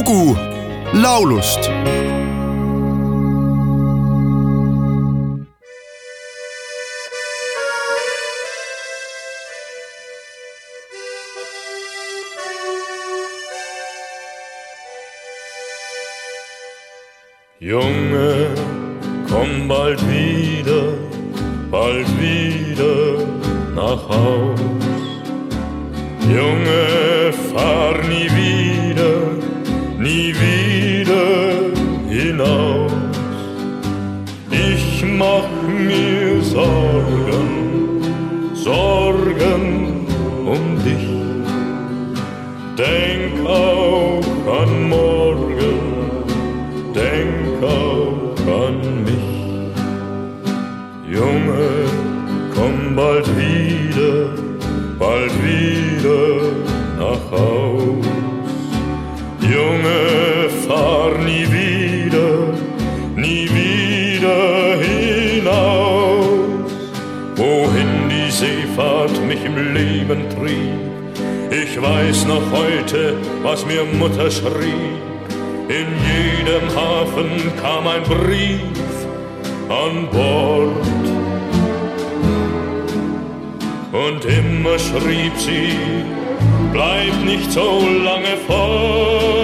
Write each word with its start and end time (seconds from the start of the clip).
lugu 0.00 0.36
laulust 0.94 1.70
Junge, 17.62 18.54
komm 19.28 19.68
bald 19.68 20.00
wieder, 20.08 20.94
bald 21.70 22.08
wieder 22.18 23.26
nach 23.74 24.08
Haus. 24.08 24.60
Junge, 26.26 27.09
mach 35.20 35.50
mir 35.68 36.40
Sorgen, 36.42 37.48
Sorgen 38.54 40.06
um 40.54 40.62
dich. 40.86 41.08
Denk 42.82 43.34
auch 43.46 44.24
an 44.60 44.72
morgen, 44.88 45.78
denk 46.94 47.62
auch 47.62 48.38
an 48.64 48.76
mich. 49.08 49.32
Junge, 51.16 51.68
komm 52.54 52.96
bald 52.96 53.28
wieder, 53.36 54.14
bald 54.98 55.34
wieder 55.44 56.39
im 69.56 69.74
Leben 69.74 70.28
trieb, 70.30 70.90
ich 71.50 71.80
weiß 71.80 72.26
noch 72.26 72.42
heute, 72.52 73.16
was 73.42 73.66
mir 73.66 73.84
Mutter 73.84 74.30
schrieb. 74.30 75.00
In 75.68 75.86
jedem 76.10 76.68
Hafen 76.74 77.52
kam 77.60 77.86
ein 77.86 78.02
Brief 78.02 78.60
an 79.68 80.08
Bord. 80.10 80.86
Und 83.92 84.24
immer 84.24 84.78
schrieb 84.78 85.32
sie, 85.36 85.76
bleib 86.72 87.24
nicht 87.24 87.50
so 87.52 87.82
lange 88.04 88.36
fort. 88.46 89.39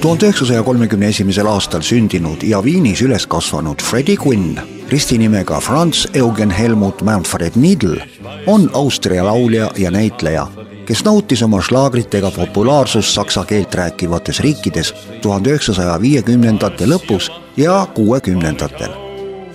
Tuhande 0.00 0.26
üheksasaja 0.26 0.62
kolmekümne 0.62 1.08
esimesel 1.08 1.46
aastal 1.46 1.82
sündinud 1.82 2.42
ja 2.42 2.64
Viinis 2.64 3.02
üles 3.02 3.26
kasvanud 3.26 3.82
Freddie 3.82 4.16
Quinn, 4.26 4.58
ristinimega 4.90 5.60
Franz 5.60 6.06
Eugen 6.14 6.50
Helmut 6.50 7.02
Manfred 7.02 7.52
Needle, 7.56 8.08
on 8.46 8.70
Austria 8.72 9.24
laulja 9.24 9.70
ja 9.76 9.90
näitleja, 9.90 10.46
kes 10.86 11.04
nautis 11.04 11.42
oma 11.42 11.60
šlaagritega 11.62 12.30
populaarsust 12.30 13.14
saksa 13.14 13.44
keelt 13.44 13.74
rääkivates 13.74 14.40
riikides 14.40 14.94
tuhande 15.22 15.50
üheksasaja 15.50 16.00
viiekümnendate 16.00 16.86
lõpus 16.86 17.32
ja 17.56 17.86
kuuekümnendatel. 17.94 18.90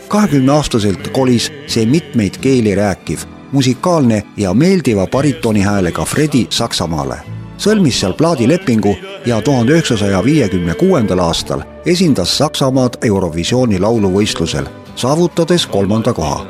kahekümneaastaselt 0.07 1.07
kolis 1.07 1.51
see 1.67 1.85
mitmeid 1.85 2.37
keeli 2.41 2.75
rääkiv, 2.75 3.19
musikaalne 3.51 4.23
ja 4.37 4.53
meeldiva 4.53 5.07
baritonihäälega 5.07 6.05
Fredi 6.05 6.47
Saksamaale 6.49 7.32
sõlmis 7.63 7.99
seal 7.99 8.13
plaadilepingu 8.19 8.95
ja 9.25 9.41
tuhande 9.41 9.77
üheksasaja 9.77 10.23
viiekümne 10.23 10.75
kuuendal 10.75 11.19
aastal 11.23 11.63
esindas 11.85 12.37
Saksamaad 12.37 12.97
Eurovisiooni 13.05 13.79
lauluvõistlusel, 13.79 14.67
saavutades 14.95 15.67
kolmanda 15.67 16.13
koha. 16.13 16.45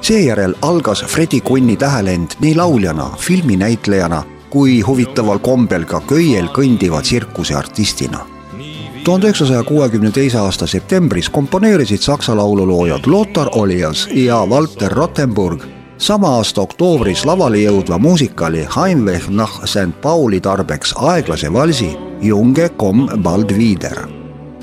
seejärel 0.00 0.54
algas 0.62 1.04
Freddie 1.04 1.42
Quinni 1.50 1.76
tähelend 1.76 2.38
nii 2.40 2.54
lauljana, 2.54 3.10
filminäitlejana 3.18 4.22
kui 4.50 4.80
huvitaval 4.80 5.38
kombel 5.38 5.84
ka 5.84 6.00
köiel 6.00 6.48
kõndiva 6.48 7.02
tsirkuseartistina. 7.02 8.18
tuhande 9.04 9.26
üheksasaja 9.26 9.62
kuuekümne 9.62 10.10
teise 10.10 10.38
aasta 10.38 10.66
septembris 10.66 11.30
komponeerisid 11.30 12.00
saksa 12.00 12.36
laululoojad 12.36 13.06
Lothar 13.06 13.48
Olias 13.52 14.08
ja 14.14 14.46
Walter 14.46 14.92
Rothenburg 14.92 15.77
sama 15.98 16.28
aasta 16.36 16.62
oktoobris 16.62 17.24
lavale 17.26 17.58
jõudva 17.58 17.98
muusikali 17.98 18.62
Heimweh 18.76 19.28
nach 19.28 19.64
St 19.64 20.00
Pauli 20.02 20.40
tarbeks 20.40 20.94
aeglase 20.96 21.52
valsi 21.52 21.90
Junge 22.22 22.68
komm 22.68 23.08
bald 23.22 23.50
wieder, 23.56 24.06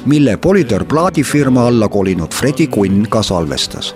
mille 0.06 0.38
Polydor 0.38 0.86
plaadifirma 0.86 1.68
alla 1.68 1.88
kolinud 1.88 2.34
Freddie 2.34 2.68
Quinn 2.68 3.08
ka 3.10 3.24
salvestas. 3.24 3.96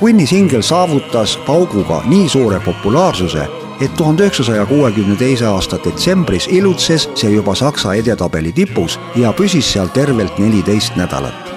Quinni 0.00 0.26
singel 0.26 0.62
saavutas 0.62 1.36
pauguga 1.46 2.02
nii 2.06 2.28
suure 2.28 2.60
populaarsuse, 2.60 3.48
et 3.80 3.96
tuhande 3.96 4.22
üheksasaja 4.22 4.66
kuuekümne 4.66 5.16
teise 5.16 5.46
aasta 5.46 5.78
detsembris 5.84 6.46
ilutses 6.46 7.08
see 7.14 7.30
juba 7.30 7.54
Saksa 7.54 7.94
edetabeli 7.94 8.52
tipus 8.52 9.00
ja 9.16 9.32
püsis 9.32 9.72
seal 9.72 9.88
tervelt 9.88 10.38
neliteist 10.38 10.96
nädalat. 10.96 11.54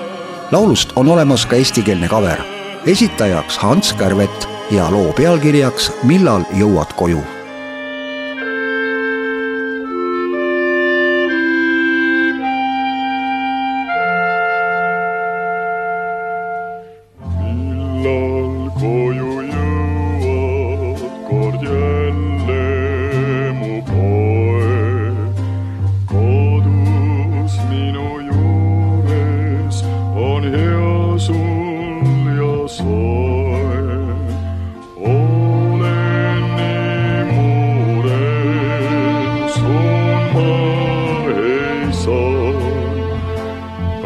laulust 0.51 0.91
on 0.95 1.07
olemas 1.07 1.45
ka 1.45 1.55
eestikeelne 1.55 2.07
cover, 2.07 2.39
esitajaks 2.85 3.57
Hans 3.57 3.93
Kärvet 3.93 4.56
ja 4.71 4.91
loo 4.91 5.13
pealkirjaks 5.15 5.91
Millal 6.03 6.47
jõuad 6.57 6.93
koju 6.99 7.36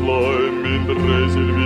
mil 0.00 0.08
laev 0.08 0.52
mind 0.62 0.88
reisil 0.98 1.58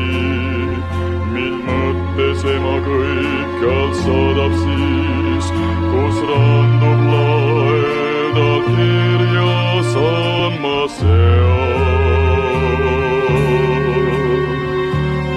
mind 1.33 1.59
mõttes 1.67 2.45
ema 2.55 2.77
kõikjal 2.87 3.91
saadab 4.01 4.53
siis, 4.63 5.47
kus 5.91 6.17
randub 6.31 7.01
ta 8.37 8.51
kirja 8.67 9.55
saan 9.93 10.53
ma 10.65 10.81
seal. 10.97 11.61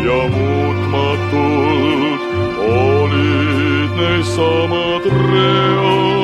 ja 0.07 0.19
muutmatult 0.36 2.24
olid 2.80 3.89
neissamad 4.01 5.03
read. 5.30 6.14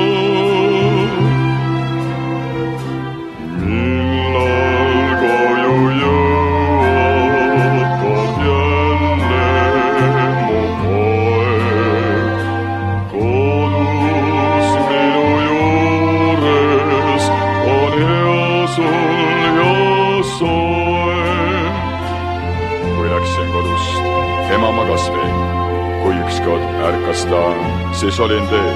tullakse 23.21 23.51
kodust, 23.53 23.97
ema 24.53 24.71
magas 24.71 25.09
veel. 25.13 25.59
kui 26.01 26.15
ükskord 26.17 26.63
ärkas 26.81 27.25
ta, 27.29 27.41
siis 27.93 28.19
olin 28.19 28.47
teel. 28.47 28.75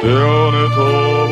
tean, 0.00 0.54
et 0.64 0.76
hoopis 0.76 1.27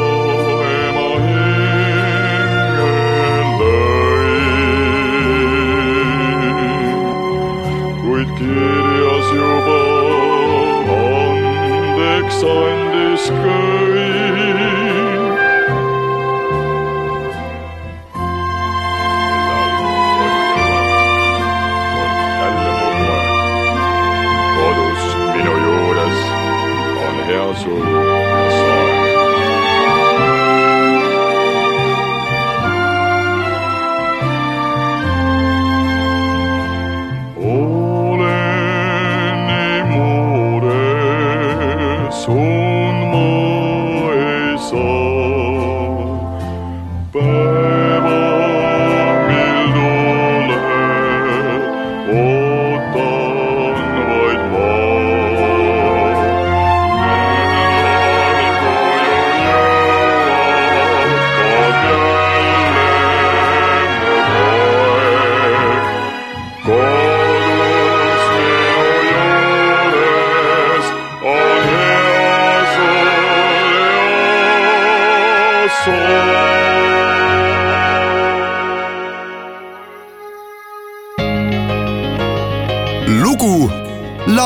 说。 27.57 28.36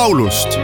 laulust. 0.01 0.57